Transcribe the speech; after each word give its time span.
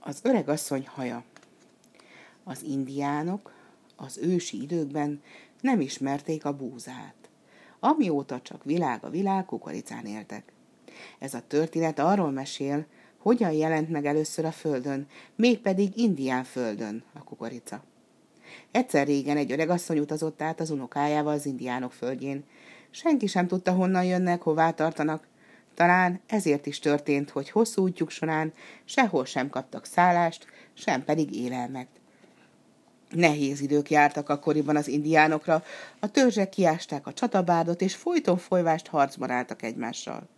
Az 0.00 0.20
öreg 0.22 0.48
asszony 0.48 0.86
haja. 0.86 1.24
Az 2.44 2.62
indiánok 2.62 3.52
az 3.96 4.18
ősi 4.18 4.62
időkben 4.62 5.22
nem 5.60 5.80
ismerték 5.80 6.44
a 6.44 6.56
búzát. 6.56 7.14
Amióta 7.80 8.40
csak 8.40 8.64
világ 8.64 9.04
a 9.04 9.10
világ, 9.10 9.44
kukoricán 9.44 10.04
éltek. 10.04 10.52
Ez 11.18 11.34
a 11.34 11.42
történet 11.46 11.98
arról 11.98 12.30
mesél, 12.30 12.86
hogyan 13.18 13.52
jelent 13.52 13.88
meg 13.90 14.06
először 14.06 14.44
a 14.44 14.52
földön, 14.52 15.06
mégpedig 15.36 15.96
indián 15.96 16.44
földön 16.44 17.02
a 17.12 17.24
kukorica. 17.24 17.82
Egyszer 18.70 19.06
régen 19.06 19.36
egy 19.36 19.52
öreg 19.52 19.70
asszony 19.70 19.98
utazott 19.98 20.42
át 20.42 20.60
az 20.60 20.70
unokájával 20.70 21.32
az 21.32 21.46
indiánok 21.46 21.92
földjén. 21.92 22.44
Senki 22.90 23.26
sem 23.26 23.46
tudta, 23.46 23.72
honnan 23.72 24.04
jönnek, 24.04 24.42
hová 24.42 24.70
tartanak, 24.70 25.26
talán 25.74 26.20
ezért 26.26 26.66
is 26.66 26.78
történt, 26.78 27.30
hogy 27.30 27.50
hosszú 27.50 27.82
útjuk 27.82 28.10
során 28.10 28.52
sehol 28.84 29.24
sem 29.24 29.50
kaptak 29.50 29.84
szállást, 29.84 30.46
sem 30.74 31.04
pedig 31.04 31.34
élelmet. 31.34 31.88
Nehéz 33.10 33.60
idők 33.60 33.90
jártak 33.90 34.28
akkoriban 34.28 34.76
az 34.76 34.88
indiánokra, 34.88 35.64
a 36.00 36.10
törzsek 36.10 36.48
kiásták 36.48 37.06
a 37.06 37.12
csatabárdot, 37.12 37.80
és 37.80 37.94
folyton 37.94 38.36
folyvást 38.36 38.86
harcban 38.86 39.30
álltak 39.30 39.62
egymással. 39.62 40.28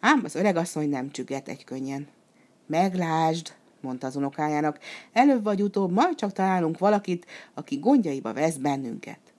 Ám 0.00 0.20
az 0.24 0.34
öregasszony 0.34 0.88
nem 0.88 1.10
csüggett 1.10 1.48
egy 1.48 1.64
könnyen. 1.64 2.08
Meglásd, 2.66 3.52
mondta 3.80 4.06
az 4.06 4.16
unokájának, 4.16 4.78
előbb 5.12 5.44
vagy 5.44 5.62
utóbb 5.62 5.92
majd 5.92 6.14
csak 6.14 6.32
találunk 6.32 6.78
valakit, 6.78 7.26
aki 7.54 7.76
gondjaiba 7.76 8.32
vesz 8.32 8.56
bennünket. 8.56 9.31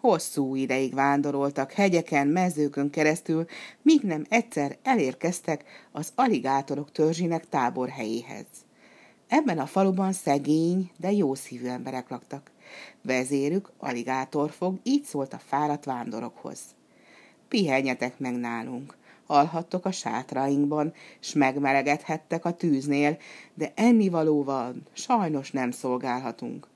Hosszú 0.00 0.54
ideig 0.54 0.94
vándoroltak 0.94 1.72
hegyeken, 1.72 2.26
mezőkön 2.26 2.90
keresztül, 2.90 3.46
míg 3.82 4.02
nem 4.02 4.24
egyszer 4.28 4.76
elérkeztek 4.82 5.64
az 5.92 6.12
aligátorok 6.14 6.92
törzsének 6.92 7.48
táborhelyéhez. 7.48 8.46
Ebben 9.28 9.58
a 9.58 9.66
faluban 9.66 10.12
szegény, 10.12 10.90
de 10.96 11.12
jó 11.12 11.34
szívű 11.34 11.66
emberek 11.66 12.08
laktak. 12.08 12.50
Vezérük, 13.02 13.70
aligátorfog, 13.78 14.78
így 14.82 15.04
szólt 15.04 15.32
a 15.32 15.38
fáradt 15.38 15.84
vándorokhoz. 15.84 16.60
Pihenjetek 17.48 18.18
meg 18.18 18.36
nálunk, 18.36 18.96
alhattok 19.26 19.84
a 19.84 19.92
sátrainkban, 19.92 20.92
s 21.20 21.32
megmelegedhettek 21.32 22.44
a 22.44 22.52
tűznél, 22.56 23.18
de 23.54 23.72
ennivalóval 23.74 24.74
sajnos 24.92 25.50
nem 25.50 25.70
szolgálhatunk. 25.70 26.68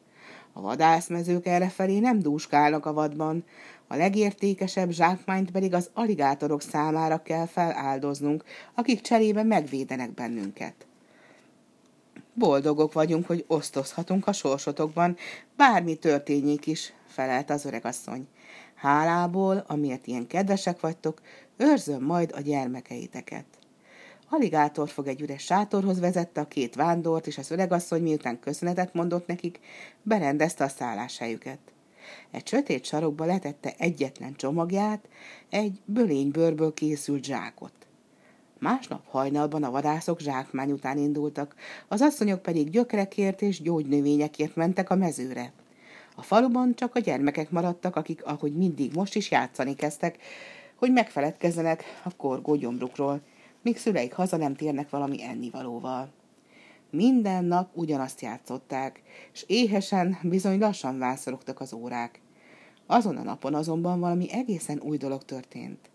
A 0.52 0.60
vadászmezők 0.60 1.46
errefelé 1.46 1.98
nem 1.98 2.18
dúskálnak 2.18 2.86
a 2.86 2.92
vadban, 2.92 3.44
a 3.86 3.96
legértékesebb 3.96 4.90
zsákmányt 4.90 5.50
pedig 5.50 5.74
az 5.74 5.90
aligátorok 5.94 6.62
számára 6.62 7.22
kell 7.22 7.46
feláldoznunk, 7.46 8.44
akik 8.74 9.00
cserébe 9.00 9.42
megvédenek 9.42 10.14
bennünket. 10.14 10.86
Boldogok 12.34 12.92
vagyunk, 12.92 13.26
hogy 13.26 13.44
osztozhatunk 13.46 14.26
a 14.26 14.32
sorsotokban, 14.32 15.16
bármi 15.56 15.94
történjék 15.94 16.66
is, 16.66 16.92
felelt 17.06 17.50
az 17.50 17.64
öregasszony. 17.64 18.28
Hálából, 18.74 19.64
amiért 19.66 20.06
ilyen 20.06 20.26
kedvesek 20.26 20.80
vagytok, 20.80 21.20
őrzöm 21.56 22.02
majd 22.02 22.32
a 22.34 22.40
gyermekeiteket. 22.40 23.44
Aligátor 24.34 24.88
fog 24.88 25.06
egy 25.06 25.20
üres 25.20 25.42
sátorhoz 25.42 26.00
vezette 26.00 26.40
a 26.40 26.48
két 26.48 26.74
vándort, 26.74 27.26
és 27.26 27.38
az 27.38 27.50
öregasszony 27.50 28.02
miután 28.02 28.40
köszönetet 28.40 28.94
mondott 28.94 29.26
nekik, 29.26 29.60
berendezte 30.02 30.64
a 30.64 30.68
szálláshelyüket. 30.68 31.58
Egy 32.30 32.46
sötét 32.46 32.84
sarokba 32.84 33.24
letette 33.24 33.74
egyetlen 33.78 34.34
csomagját, 34.34 35.08
egy 35.50 35.80
bölénybőrből 35.84 36.74
készült 36.74 37.24
zsákot. 37.24 37.72
Másnap 38.58 39.02
hajnalban 39.06 39.62
a 39.62 39.70
vadászok 39.70 40.20
zsákmány 40.20 40.70
után 40.70 40.98
indultak, 40.98 41.54
az 41.88 42.00
asszonyok 42.00 42.42
pedig 42.42 42.70
gyökerekért 42.70 43.42
és 43.42 43.62
gyógynövényekért 43.62 44.56
mentek 44.56 44.90
a 44.90 44.94
mezőre. 44.94 45.52
A 46.16 46.22
faluban 46.22 46.74
csak 46.74 46.94
a 46.94 47.00
gyermekek 47.00 47.50
maradtak, 47.50 47.96
akik, 47.96 48.24
ahogy 48.24 48.56
mindig 48.56 48.94
most 48.94 49.14
is 49.14 49.30
játszani 49.30 49.74
kezdtek, 49.74 50.18
hogy 50.76 50.92
megfeledkezzenek 50.92 51.84
a 52.04 52.16
korgó 52.16 52.54
gyomrukról, 52.54 53.20
míg 53.62 53.78
szüleik 53.78 54.12
haza 54.12 54.36
nem 54.36 54.54
térnek 54.54 54.90
valami 54.90 55.22
ennivalóval. 55.22 56.12
Minden 56.90 57.44
nap 57.44 57.70
ugyanazt 57.76 58.20
játszották, 58.20 59.02
és 59.32 59.44
éhesen 59.46 60.18
bizony 60.22 60.58
lassan 60.58 60.98
vászorogtak 60.98 61.60
az 61.60 61.72
órák. 61.72 62.20
Azon 62.86 63.16
a 63.16 63.22
napon 63.22 63.54
azonban 63.54 64.00
valami 64.00 64.32
egészen 64.32 64.80
új 64.80 64.96
dolog 64.96 65.24
történt. 65.24 65.90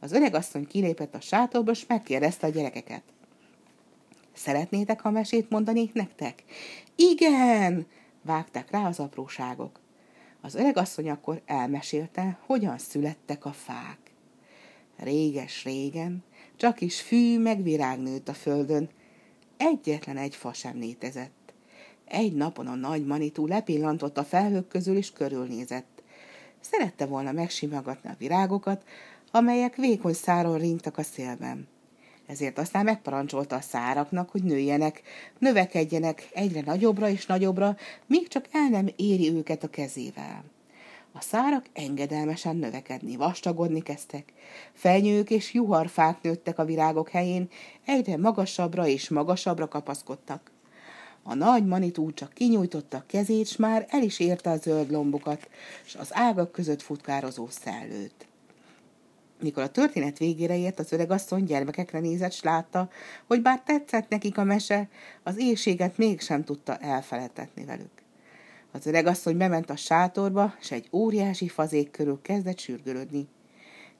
Az 0.00 0.12
öreg 0.12 0.34
asszony 0.34 0.66
kilépett 0.66 1.14
a 1.14 1.20
sátorba, 1.20 1.70
és 1.70 1.86
megkérdezte 1.86 2.46
a 2.46 2.50
gyerekeket. 2.50 3.02
Szeretnétek, 4.32 5.00
ha 5.00 5.10
mesét 5.10 5.50
mondanék 5.50 5.92
nektek? 5.92 6.44
Igen! 6.96 7.86
Vágták 8.22 8.70
rá 8.70 8.86
az 8.86 9.00
apróságok. 9.00 9.80
Az 10.40 10.54
öreg 10.54 10.76
asszony 10.76 11.10
akkor 11.10 11.42
elmesélte, 11.46 12.38
hogyan 12.46 12.78
születtek 12.78 13.44
a 13.44 13.52
fák. 13.52 13.98
Réges-régen, 14.96 16.24
csak 16.56 16.80
is 16.80 17.00
fű 17.00 17.38
meg 17.38 17.62
virág 17.62 17.98
nőtt 17.98 18.28
a 18.28 18.34
földön. 18.34 18.88
Egyetlen 19.56 20.16
egy 20.16 20.34
fa 20.34 20.52
sem 20.52 20.78
létezett. 20.78 21.52
Egy 22.04 22.32
napon 22.32 22.66
a 22.66 22.74
nagy 22.74 23.06
manitú 23.06 23.46
lepillantott 23.46 24.18
a 24.18 24.24
felhők 24.24 24.68
közül, 24.68 24.96
és 24.96 25.12
körülnézett. 25.12 26.02
Szerette 26.60 27.06
volna 27.06 27.32
megsimogatni 27.32 28.10
a 28.10 28.16
virágokat, 28.18 28.84
amelyek 29.30 29.76
vékony 29.76 30.12
száron 30.12 30.58
ringtak 30.58 30.98
a 30.98 31.02
szélben. 31.02 31.68
Ezért 32.26 32.58
aztán 32.58 32.84
megparancsolta 32.84 33.56
a 33.56 33.60
száraknak, 33.60 34.30
hogy 34.30 34.42
nőjenek, 34.42 35.02
növekedjenek 35.38 36.28
egyre 36.32 36.60
nagyobbra 36.60 37.08
és 37.08 37.26
nagyobbra, 37.26 37.76
míg 38.06 38.28
csak 38.28 38.44
el 38.52 38.68
nem 38.68 38.88
éri 38.96 39.30
őket 39.30 39.64
a 39.64 39.70
kezével. 39.70 40.44
A 41.16 41.20
szárak 41.20 41.66
engedelmesen 41.72 42.56
növekedni, 42.56 43.16
vastagodni 43.16 43.82
kezdtek. 43.82 44.32
Fenyők 44.72 45.30
és 45.30 45.52
juharfák 45.52 46.22
nőttek 46.22 46.58
a 46.58 46.64
virágok 46.64 47.08
helyén, 47.08 47.48
egyre 47.84 48.16
magasabbra 48.16 48.86
és 48.86 49.08
magasabbra 49.08 49.68
kapaszkodtak. 49.68 50.50
A 51.22 51.34
nagy 51.34 51.66
manitú 51.66 52.12
csak 52.12 52.32
kinyújtotta 52.32 52.96
a 52.96 53.04
kezét, 53.06 53.46
s 53.46 53.56
már 53.56 53.86
el 53.88 54.02
is 54.02 54.18
érte 54.18 54.50
a 54.50 54.56
zöld 54.56 54.90
lombokat, 54.90 55.48
s 55.84 55.94
az 55.94 56.08
ágak 56.10 56.52
között 56.52 56.82
futkározó 56.82 57.48
szellőt. 57.50 58.26
Mikor 59.40 59.62
a 59.62 59.70
történet 59.70 60.18
végére 60.18 60.56
ért, 60.56 60.78
az 60.78 60.92
öreg 60.92 61.10
asszony 61.10 61.44
gyermekekre 61.44 61.98
nézett, 61.98 62.32
s 62.32 62.42
látta, 62.42 62.90
hogy 63.26 63.42
bár 63.42 63.60
tetszett 63.60 64.08
nekik 64.08 64.38
a 64.38 64.44
mese, 64.44 64.88
az 65.22 65.38
éjséget 65.38 65.96
mégsem 65.96 66.44
tudta 66.44 66.76
elfeledtetni 66.76 67.64
velük. 67.64 67.93
Az 68.74 68.86
öreg 68.86 69.06
asszony 69.06 69.36
bement 69.36 69.70
a 69.70 69.76
sátorba, 69.76 70.54
és 70.60 70.70
egy 70.70 70.88
óriási 70.92 71.48
fazék 71.48 71.90
körül 71.90 72.18
kezdett 72.22 72.58
sürgölődni. 72.58 73.28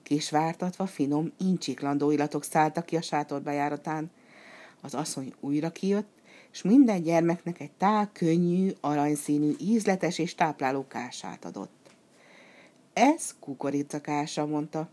Kisvártatva 0.03 0.85
finom, 0.85 1.31
incsiklandó 1.37 2.11
illatok 2.11 2.43
szálltak 2.43 2.85
ki 2.85 2.95
a 2.95 3.01
sátor 3.01 3.41
bejáratán. 3.41 4.11
Az 4.81 4.93
asszony 4.93 5.33
újra 5.39 5.69
kijött, 5.69 6.07
és 6.51 6.61
minden 6.61 7.01
gyermeknek 7.01 7.59
egy 7.59 7.71
tál, 7.71 8.09
könnyű, 8.13 8.71
aranyszínű, 8.81 9.53
ízletes 9.59 10.19
és 10.19 10.35
tápláló 10.35 10.87
kását 10.87 11.45
adott. 11.45 11.89
Ez 12.93 13.35
kukoricakása, 13.39 14.45
mondta. 14.45 14.89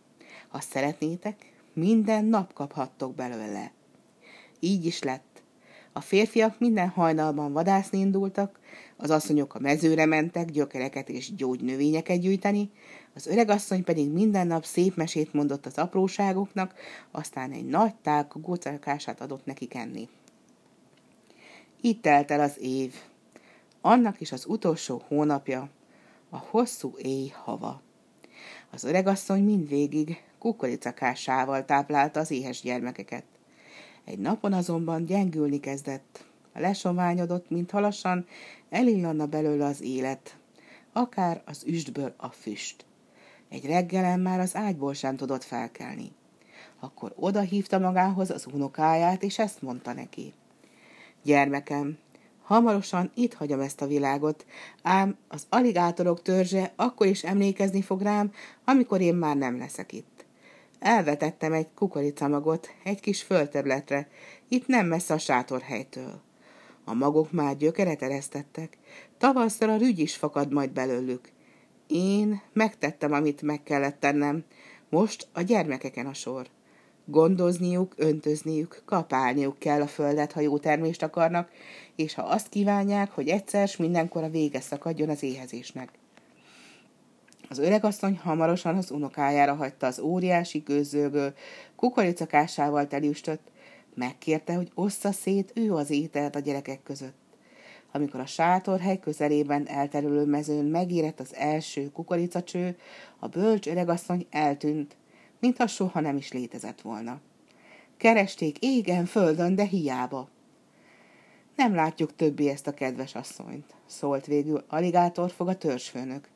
Ha 0.48 0.60
szeretnétek, 0.60 1.52
minden 1.72 2.24
nap 2.24 2.52
kaphattok 2.52 3.14
belőle. 3.14 3.72
Így 4.60 4.84
is 4.84 5.02
lett. 5.02 5.31
A 5.92 6.00
férfiak 6.00 6.58
minden 6.58 6.88
hajnalban 6.88 7.52
vadászni 7.52 7.98
indultak, 7.98 8.60
az 8.96 9.10
asszonyok 9.10 9.54
a 9.54 9.58
mezőre 9.58 10.06
mentek 10.06 10.50
gyökereket 10.50 11.08
és 11.08 11.34
gyógynövényeket 11.34 12.20
gyűjteni, 12.20 12.70
az 13.14 13.26
öregasszony 13.26 13.84
pedig 13.84 14.10
minden 14.10 14.46
nap 14.46 14.64
szép 14.64 14.96
mesét 14.96 15.32
mondott 15.32 15.66
az 15.66 15.78
apróságoknak, 15.78 16.74
aztán 17.10 17.50
egy 17.50 17.66
nagy 17.66 17.94
tálka 17.94 18.38
gócalkását 18.38 19.20
adott 19.20 19.44
nekik 19.44 19.74
enni. 19.74 20.08
Itt 21.80 22.02
telt 22.02 22.30
el 22.30 22.40
az 22.40 22.58
év. 22.60 22.94
Annak 23.80 24.20
is 24.20 24.32
az 24.32 24.44
utolsó 24.46 25.02
hónapja, 25.08 25.68
a 26.30 26.36
hosszú 26.36 26.94
éj 26.98 27.32
hava. 27.44 27.80
Az 28.70 28.84
öregasszony 28.84 29.44
mindvégig 29.44 30.22
kukoricakásával 30.38 31.64
táplálta 31.64 32.20
az 32.20 32.30
éhes 32.30 32.60
gyermekeket. 32.60 33.24
Egy 34.04 34.18
napon 34.18 34.52
azonban 34.52 35.04
gyengülni 35.04 35.60
kezdett. 35.60 36.24
Lesományodott, 36.54 37.50
mint 37.50 37.70
halasan 37.70 38.26
elillanna 38.70 39.26
belőle 39.26 39.64
az 39.64 39.82
élet, 39.82 40.36
akár 40.92 41.42
az 41.44 41.64
üstből 41.66 42.14
a 42.16 42.28
füst. 42.28 42.84
Egy 43.48 43.66
reggelen 43.66 44.20
már 44.20 44.40
az 44.40 44.56
ágyból 44.56 44.94
sem 44.94 45.16
tudott 45.16 45.44
felkelni. 45.44 46.12
Akkor 46.80 47.12
oda 47.16 47.40
hívta 47.40 47.78
magához 47.78 48.30
az 48.30 48.46
unokáját, 48.52 49.22
és 49.22 49.38
ezt 49.38 49.62
mondta 49.62 49.92
neki. 49.92 50.32
Gyermekem, 51.22 51.98
hamarosan 52.42 53.10
itt 53.14 53.34
hagyom 53.34 53.60
ezt 53.60 53.80
a 53.80 53.86
világot, 53.86 54.46
ám 54.82 55.16
az 55.28 55.46
aligátorok 55.48 56.22
törzse 56.22 56.72
akkor 56.76 57.06
is 57.06 57.24
emlékezni 57.24 57.82
fog 57.82 58.00
rám, 58.00 58.32
amikor 58.64 59.00
én 59.00 59.14
már 59.14 59.36
nem 59.36 59.58
leszek 59.58 59.92
itt. 59.92 60.24
Elvetettem 60.82 61.52
egy 61.52 61.66
kukoricamagot 61.74 62.68
egy 62.84 63.00
kis 63.00 63.22
földterületre, 63.22 64.08
itt 64.48 64.66
nem 64.66 64.86
messze 64.86 65.14
a 65.14 65.18
sátorhelytől. 65.18 66.20
A 66.84 66.94
magok 66.94 67.32
már 67.32 67.56
gyökeret 67.56 68.02
eresztettek, 68.02 68.78
tavasszal 69.18 69.68
a 69.68 69.76
rügy 69.76 69.98
is 69.98 70.16
fakad 70.16 70.52
majd 70.52 70.70
belőlük. 70.70 71.28
Én 71.86 72.42
megtettem, 72.52 73.12
amit 73.12 73.42
meg 73.42 73.62
kellett 73.62 74.00
tennem, 74.00 74.44
most 74.88 75.28
a 75.32 75.40
gyermekeken 75.40 76.06
a 76.06 76.14
sor. 76.14 76.46
Gondozniuk, 77.04 77.94
öntözniük, 77.96 78.82
kapálniuk 78.84 79.58
kell 79.58 79.80
a 79.80 79.86
földet, 79.86 80.32
ha 80.32 80.40
jó 80.40 80.58
termést 80.58 81.02
akarnak, 81.02 81.50
és 81.96 82.14
ha 82.14 82.22
azt 82.22 82.48
kívánják, 82.48 83.10
hogy 83.10 83.28
egyszer 83.28 83.68
s 83.68 83.76
mindenkor 83.76 84.22
a 84.22 84.30
vége 84.30 84.60
szakadjon 84.60 85.08
az 85.08 85.22
éhezésnek. 85.22 85.88
Az 87.52 87.58
öregasszony 87.58 88.18
hamarosan 88.22 88.76
az 88.76 88.90
unokájára 88.90 89.54
hagyta 89.54 89.86
az 89.86 89.98
óriási 89.98 90.58
gőzölből, 90.58 91.34
kukoricakásával 91.76 92.86
telüstött, 92.86 93.50
megkérte, 93.94 94.54
hogy 94.54 94.70
ossza 94.74 95.12
szét 95.12 95.52
ő 95.54 95.74
az 95.74 95.90
ételt 95.90 96.36
a 96.36 96.38
gyerekek 96.38 96.82
között. 96.82 97.16
Amikor 97.92 98.20
a 98.20 98.26
sátorhely 98.26 98.98
közelében 98.98 99.68
elterülő 99.68 100.24
mezőn 100.24 100.64
megérett 100.64 101.20
az 101.20 101.34
első 101.34 101.90
kukoricacső, 101.90 102.76
a 103.18 103.26
bölcs 103.26 103.66
öregasszony 103.66 104.26
eltűnt, 104.30 104.96
mintha 105.40 105.66
soha 105.66 106.00
nem 106.00 106.16
is 106.16 106.32
létezett 106.32 106.80
volna. 106.80 107.20
Keresték 107.96 108.58
égen, 108.58 109.04
földön, 109.04 109.54
de 109.54 109.64
hiába. 109.64 110.28
Nem 111.56 111.74
látjuk 111.74 112.16
többé 112.16 112.48
ezt 112.48 112.66
a 112.66 112.74
kedves 112.74 113.14
asszonyt, 113.14 113.74
szólt 113.86 114.26
végül 114.26 114.64
aligátorfog 114.68 115.48
a 115.48 115.56
törzsfőnök, 115.56 116.30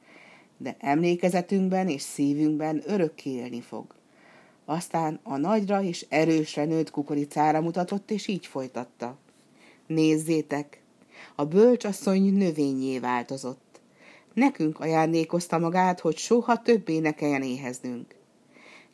de 0.56 0.76
emlékezetünkben 0.78 1.88
és 1.88 2.02
szívünkben 2.02 2.82
örökké 2.86 3.30
élni 3.30 3.60
fog. 3.60 3.94
Aztán 4.64 5.20
a 5.22 5.36
nagyra 5.36 5.82
és 5.82 6.06
erősre 6.08 6.64
nőtt 6.64 6.90
kukoricára 6.90 7.60
mutatott, 7.60 8.10
és 8.10 8.26
így 8.26 8.46
folytatta. 8.46 9.16
Nézzétek, 9.86 10.80
a 11.34 11.44
bölcsasszony 11.44 12.32
növényé 12.32 12.98
változott. 12.98 13.80
Nekünk 14.34 14.80
ajándékozta 14.80 15.58
magát, 15.58 16.00
hogy 16.00 16.16
soha 16.16 16.62
többé 16.62 16.98
ne 16.98 17.12
kelljen 17.12 17.42
éheznünk. 17.42 18.14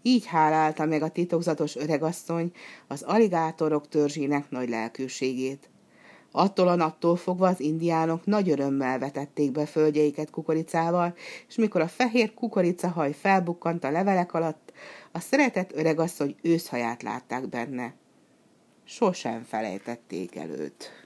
Így 0.02 0.26
hálálta 0.26 0.84
meg 0.84 1.02
a 1.02 1.08
titokzatos 1.08 1.76
öregasszony 1.76 2.52
az 2.86 3.02
aligátorok 3.02 3.88
törzsének 3.88 4.50
nagy 4.50 4.68
lelkűségét. 4.68 5.70
Attól 6.32 6.68
a 6.68 6.74
naptól 6.74 7.16
fogva 7.16 7.48
az 7.48 7.60
indiánok 7.60 8.24
nagy 8.24 8.50
örömmel 8.50 8.98
vetették 8.98 9.52
be 9.52 9.66
földjeiket 9.66 10.30
kukoricával, 10.30 11.14
és 11.48 11.54
mikor 11.54 11.80
a 11.80 11.88
fehér 11.88 12.34
kukoricahaj 12.34 13.12
felbukkant 13.12 13.84
a 13.84 13.90
levelek 13.90 14.34
alatt, 14.34 14.72
a 15.12 15.20
szeretett 15.20 15.72
öregasszony 15.72 16.36
őszhaját 16.42 17.02
látták 17.02 17.48
benne. 17.48 17.94
Sosem 18.84 19.42
felejtették 19.42 20.36
előtt. 20.36 21.01